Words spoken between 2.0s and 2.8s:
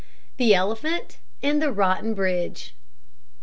BRIDGE.